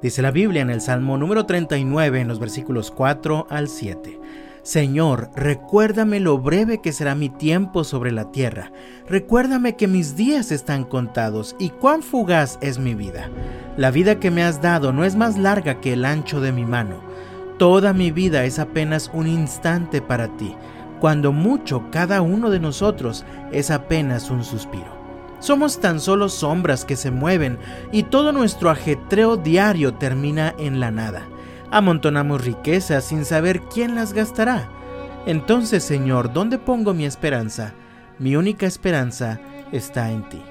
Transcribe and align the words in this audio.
Dice 0.00 0.22
la 0.22 0.30
Biblia 0.30 0.62
en 0.62 0.70
el 0.70 0.80
Salmo 0.80 1.18
número 1.18 1.44
39 1.44 2.20
en 2.20 2.28
los 2.28 2.38
versículos 2.38 2.92
4 2.92 3.48
al 3.50 3.66
7. 3.66 4.20
Señor, 4.62 5.30
recuérdame 5.34 6.20
lo 6.20 6.38
breve 6.38 6.80
que 6.80 6.92
será 6.92 7.16
mi 7.16 7.30
tiempo 7.30 7.82
sobre 7.82 8.12
la 8.12 8.30
tierra. 8.30 8.70
Recuérdame 9.08 9.74
que 9.74 9.88
mis 9.88 10.14
días 10.14 10.52
están 10.52 10.84
contados 10.84 11.56
y 11.58 11.70
cuán 11.70 12.02
fugaz 12.02 12.58
es 12.60 12.78
mi 12.78 12.94
vida. 12.94 13.28
La 13.76 13.90
vida 13.90 14.20
que 14.20 14.30
me 14.30 14.44
has 14.44 14.62
dado 14.62 14.92
no 14.92 15.04
es 15.04 15.16
más 15.16 15.36
larga 15.36 15.80
que 15.80 15.94
el 15.94 16.04
ancho 16.04 16.40
de 16.40 16.52
mi 16.52 16.64
mano. 16.64 17.00
Toda 17.58 17.92
mi 17.92 18.12
vida 18.12 18.44
es 18.44 18.60
apenas 18.60 19.10
un 19.12 19.26
instante 19.26 20.00
para 20.00 20.28
ti, 20.36 20.54
cuando 21.00 21.32
mucho 21.32 21.90
cada 21.90 22.22
uno 22.22 22.50
de 22.50 22.60
nosotros 22.60 23.24
es 23.50 23.72
apenas 23.72 24.30
un 24.30 24.44
suspiro. 24.44 24.97
Somos 25.40 25.80
tan 25.80 26.00
solo 26.00 26.28
sombras 26.28 26.84
que 26.84 26.96
se 26.96 27.10
mueven 27.10 27.58
y 27.92 28.04
todo 28.04 28.32
nuestro 28.32 28.70
ajetreo 28.70 29.36
diario 29.36 29.94
termina 29.94 30.54
en 30.58 30.80
la 30.80 30.90
nada. 30.90 31.28
Amontonamos 31.70 32.44
riquezas 32.44 33.04
sin 33.04 33.24
saber 33.24 33.60
quién 33.62 33.94
las 33.94 34.12
gastará. 34.12 34.68
Entonces, 35.26 35.84
Señor, 35.84 36.32
¿dónde 36.32 36.58
pongo 36.58 36.94
mi 36.94 37.04
esperanza? 37.04 37.74
Mi 38.18 38.34
única 38.34 38.66
esperanza 38.66 39.40
está 39.70 40.10
en 40.10 40.28
ti. 40.28 40.42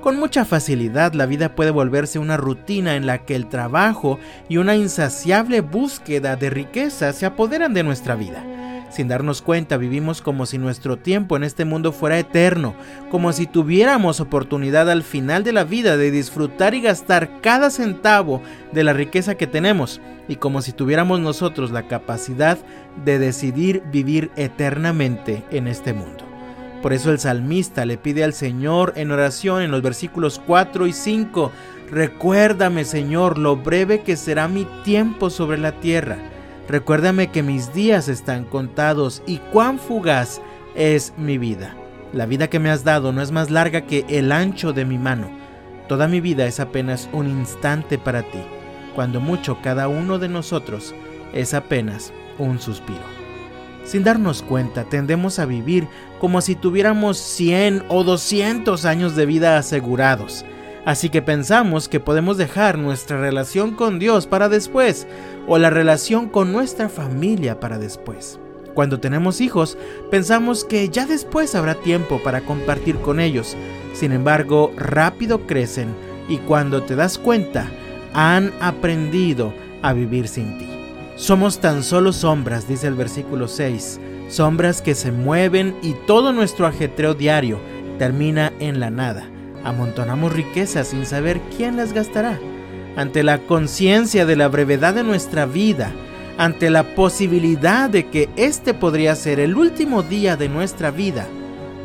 Con 0.00 0.18
mucha 0.18 0.44
facilidad 0.44 1.12
la 1.14 1.26
vida 1.26 1.54
puede 1.54 1.70
volverse 1.70 2.18
una 2.18 2.36
rutina 2.36 2.96
en 2.96 3.06
la 3.06 3.24
que 3.24 3.34
el 3.34 3.48
trabajo 3.48 4.18
y 4.48 4.58
una 4.58 4.76
insaciable 4.76 5.60
búsqueda 5.60 6.36
de 6.36 6.50
riqueza 6.50 7.12
se 7.12 7.26
apoderan 7.26 7.74
de 7.74 7.82
nuestra 7.82 8.14
vida. 8.14 8.44
Sin 8.90 9.08
darnos 9.08 9.42
cuenta 9.42 9.76
vivimos 9.76 10.22
como 10.22 10.46
si 10.46 10.56
nuestro 10.56 10.96
tiempo 10.96 11.36
en 11.36 11.44
este 11.44 11.64
mundo 11.64 11.92
fuera 11.92 12.18
eterno, 12.18 12.74
como 13.10 13.32
si 13.32 13.46
tuviéramos 13.46 14.20
oportunidad 14.20 14.90
al 14.90 15.02
final 15.02 15.44
de 15.44 15.52
la 15.52 15.64
vida 15.64 15.96
de 15.96 16.10
disfrutar 16.10 16.74
y 16.74 16.80
gastar 16.80 17.40
cada 17.42 17.70
centavo 17.70 18.42
de 18.72 18.84
la 18.84 18.94
riqueza 18.94 19.34
que 19.34 19.46
tenemos, 19.46 20.00
y 20.26 20.36
como 20.36 20.62
si 20.62 20.72
tuviéramos 20.72 21.20
nosotros 21.20 21.70
la 21.70 21.86
capacidad 21.86 22.58
de 23.04 23.18
decidir 23.18 23.82
vivir 23.92 24.30
eternamente 24.36 25.44
en 25.50 25.68
este 25.68 25.92
mundo. 25.92 26.24
Por 26.80 26.92
eso 26.92 27.10
el 27.10 27.18
salmista 27.18 27.84
le 27.84 27.98
pide 27.98 28.24
al 28.24 28.32
Señor 28.32 28.94
en 28.96 29.10
oración 29.10 29.62
en 29.62 29.70
los 29.70 29.82
versículos 29.82 30.40
4 30.46 30.86
y 30.86 30.92
5, 30.92 31.52
Recuérdame 31.90 32.84
Señor 32.84 33.38
lo 33.38 33.56
breve 33.56 34.02
que 34.02 34.16
será 34.16 34.46
mi 34.46 34.66
tiempo 34.84 35.30
sobre 35.30 35.58
la 35.58 35.72
tierra 35.72 36.18
Recuérdame 36.68 37.28
que 37.30 37.42
mis 37.42 37.72
días 37.72 38.08
están 38.08 38.44
contados 38.44 39.22
y 39.26 39.38
cuán 39.38 39.78
fugaz 39.78 40.42
es 40.74 41.14
mi 41.16 41.38
vida. 41.38 41.74
La 42.12 42.26
vida 42.26 42.48
que 42.48 42.58
me 42.58 42.70
has 42.70 42.84
dado 42.84 43.10
no 43.10 43.22
es 43.22 43.30
más 43.30 43.50
larga 43.50 43.86
que 43.86 44.04
el 44.08 44.32
ancho 44.32 44.74
de 44.74 44.84
mi 44.84 44.98
mano. 44.98 45.30
Toda 45.88 46.08
mi 46.08 46.20
vida 46.20 46.46
es 46.46 46.60
apenas 46.60 47.08
un 47.12 47.26
instante 47.26 47.96
para 47.96 48.22
ti, 48.22 48.40
cuando 48.94 49.18
mucho 49.18 49.58
cada 49.62 49.88
uno 49.88 50.18
de 50.18 50.28
nosotros 50.28 50.94
es 51.32 51.54
apenas 51.54 52.12
un 52.38 52.58
suspiro. 52.58 53.00
Sin 53.84 54.04
darnos 54.04 54.42
cuenta, 54.42 54.84
tendemos 54.84 55.38
a 55.38 55.46
vivir 55.46 55.88
como 56.20 56.42
si 56.42 56.54
tuviéramos 56.54 57.16
100 57.16 57.84
o 57.88 58.04
200 58.04 58.84
años 58.84 59.16
de 59.16 59.24
vida 59.24 59.56
asegurados. 59.56 60.44
Así 60.88 61.10
que 61.10 61.20
pensamos 61.20 61.86
que 61.86 62.00
podemos 62.00 62.38
dejar 62.38 62.78
nuestra 62.78 63.20
relación 63.20 63.72
con 63.72 63.98
Dios 63.98 64.26
para 64.26 64.48
después 64.48 65.06
o 65.46 65.58
la 65.58 65.68
relación 65.68 66.30
con 66.30 66.50
nuestra 66.50 66.88
familia 66.88 67.60
para 67.60 67.78
después. 67.78 68.40
Cuando 68.72 68.98
tenemos 68.98 69.42
hijos, 69.42 69.76
pensamos 70.10 70.64
que 70.64 70.88
ya 70.88 71.04
después 71.04 71.54
habrá 71.54 71.74
tiempo 71.74 72.22
para 72.22 72.40
compartir 72.40 72.96
con 73.00 73.20
ellos. 73.20 73.54
Sin 73.92 74.12
embargo, 74.12 74.72
rápido 74.78 75.46
crecen 75.46 75.88
y 76.26 76.38
cuando 76.38 76.82
te 76.82 76.96
das 76.96 77.18
cuenta, 77.18 77.68
han 78.14 78.50
aprendido 78.58 79.52
a 79.82 79.92
vivir 79.92 80.26
sin 80.26 80.56
ti. 80.56 80.68
Somos 81.16 81.58
tan 81.58 81.82
solo 81.82 82.14
sombras, 82.14 82.66
dice 82.66 82.86
el 82.86 82.94
versículo 82.94 83.46
6, 83.46 84.00
sombras 84.30 84.80
que 84.80 84.94
se 84.94 85.12
mueven 85.12 85.76
y 85.82 85.92
todo 86.06 86.32
nuestro 86.32 86.66
ajetreo 86.66 87.12
diario 87.12 87.60
termina 87.98 88.54
en 88.58 88.80
la 88.80 88.88
nada. 88.88 89.28
Amontonamos 89.68 90.32
riquezas 90.32 90.88
sin 90.88 91.04
saber 91.04 91.40
quién 91.56 91.76
las 91.76 91.92
gastará 91.92 92.38
ante 92.96 93.22
la 93.22 93.38
conciencia 93.38 94.24
de 94.26 94.34
la 94.34 94.48
brevedad 94.48 94.94
de 94.94 95.04
nuestra 95.04 95.46
vida, 95.46 95.92
ante 96.36 96.70
la 96.70 96.94
posibilidad 96.96 97.88
de 97.90 98.06
que 98.08 98.28
este 98.36 98.74
podría 98.74 99.14
ser 99.14 99.38
el 99.38 99.56
último 99.56 100.02
día 100.02 100.36
de 100.36 100.48
nuestra 100.48 100.90
vida, 100.90 101.26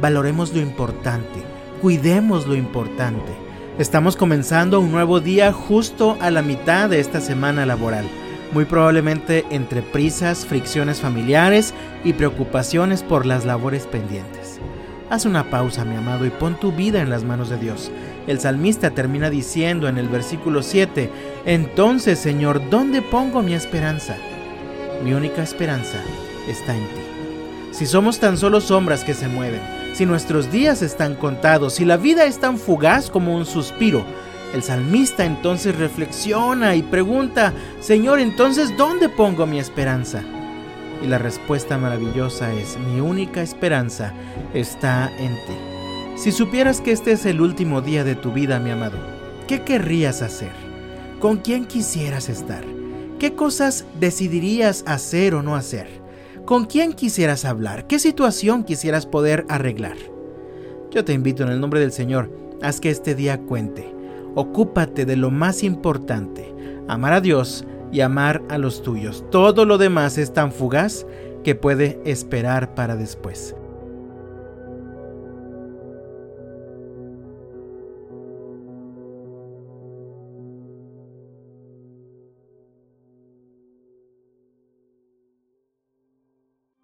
valoremos 0.02 0.54
lo 0.54 0.62
importante, 0.62 1.44
cuidemos 1.82 2.48
lo 2.48 2.56
importante. 2.56 3.32
Estamos 3.78 4.16
comenzando 4.16 4.80
un 4.80 4.92
nuevo 4.92 5.20
día 5.20 5.52
justo 5.52 6.18
a 6.20 6.32
la 6.32 6.42
mitad 6.42 6.90
de 6.90 7.00
esta 7.00 7.22
semana 7.22 7.66
laboral, 7.66 8.06
muy 8.54 8.66
probablemente 8.66 9.46
entre 9.52 9.82
prisas, 9.82 10.46
fricciones 10.46 11.02
familiares 11.02 11.74
y 12.04 12.14
preocupaciones 12.14 13.04
por 13.04 13.26
las 13.26 13.46
labores 13.46 13.86
pendientes. 13.88 14.60
Haz 15.14 15.26
una 15.28 15.52
pausa, 15.52 15.86
mi 15.86 15.96
amado, 15.96 16.26
y 16.26 16.32
pon 16.32 16.60
tu 16.60 16.72
vida 16.72 17.00
en 17.00 17.12
las 17.12 17.24
manos 17.24 17.48
de 17.48 17.58
Dios. 17.58 17.92
El 18.26 18.40
salmista 18.40 18.90
termina 18.90 19.30
diciendo 19.30 19.88
en 19.88 20.00
el 20.00 20.10
versículo 20.10 20.64
7, 20.64 21.12
Entonces, 21.46 22.18
Señor, 22.18 22.68
¿dónde 22.72 23.04
pongo 23.04 23.44
mi 23.44 23.54
esperanza? 23.54 24.18
Mi 25.04 25.14
única 25.14 25.44
esperanza 25.44 26.00
está 26.48 26.76
en 26.76 26.86
ti. 26.86 27.02
Si 27.70 27.86
somos 27.86 28.20
tan 28.20 28.40
solo 28.40 28.60
sombras 28.60 29.04
que 29.04 29.14
se 29.14 29.28
mueven, 29.28 29.62
si 29.94 30.08
nuestros 30.08 30.52
días 30.52 30.82
están 30.82 31.14
contados, 31.14 31.76
si 31.76 31.86
la 31.86 31.98
vida 31.98 32.26
es 32.26 32.40
tan 32.40 32.58
fugaz 32.58 33.12
como 33.12 33.36
un 33.36 33.46
suspiro, 33.46 34.04
el 34.56 34.64
salmista 34.64 35.26
entonces 35.26 35.78
reflexiona 35.78 36.76
y 36.76 36.82
pregunta, 36.82 37.54
Señor, 37.82 38.20
entonces, 38.20 38.76
¿dónde 38.76 39.10
pongo 39.10 39.46
mi 39.46 39.60
esperanza? 39.60 40.24
Y 41.04 41.08
la 41.08 41.18
respuesta 41.18 41.78
maravillosa 41.78 42.54
es, 42.54 42.78
mi 42.80 43.02
única 43.02 43.42
esperanza 43.42 44.14
está 44.54 45.12
en 45.20 45.34
ti. 45.34 45.58
Si 46.16 46.32
supieras 46.32 46.80
que 46.80 46.94
este 46.94 47.12
es 47.12 47.26
el 47.26 47.42
último 47.42 47.82
día 47.82 48.06
de 48.06 48.16
tu 48.16 48.32
vida, 48.32 48.60
mi 48.60 48.70
amado, 48.70 48.98
¿qué 49.46 49.64
querrías 49.64 50.22
hacer? 50.22 50.52
¿Con 51.20 51.38
quién 51.38 51.66
quisieras 51.66 52.30
estar? 52.30 52.64
¿Qué 53.20 53.36
cosas 53.36 53.86
decidirías 54.00 54.84
hacer 54.88 55.36
o 55.36 55.44
no 55.44 55.58
hacer? 55.58 55.88
¿Con 56.46 56.66
quién 56.66 56.94
quisieras 56.94 57.44
hablar? 57.44 57.86
¿Qué 57.88 58.00
situación 58.00 58.64
quisieras 58.64 59.06
poder 59.06 59.46
arreglar? 59.50 59.98
Yo 60.90 61.04
te 61.04 61.12
invito 61.12 61.44
en 61.44 61.50
el 61.50 61.60
nombre 61.60 61.82
del 61.82 61.92
Señor, 61.92 62.32
haz 62.62 62.80
que 62.80 62.90
este 62.90 63.14
día 63.14 63.40
cuente. 63.42 63.94
Ocúpate 64.36 65.06
de 65.06 65.18
lo 65.18 65.32
más 65.32 65.64
importante, 65.64 66.54
amar 66.88 67.12
a 67.12 67.22
Dios 67.22 67.66
y 67.94 68.02
amar 68.02 68.42
a 68.50 68.58
los 68.58 68.82
tuyos. 68.82 69.24
Todo 69.30 69.66
lo 69.66 69.78
demás 69.78 70.18
es 70.18 70.34
tan 70.34 70.52
fugaz 70.52 71.06
que 71.44 71.56
puede 71.56 72.02
esperar 72.04 72.74
para 72.76 72.96
después. 72.96 73.56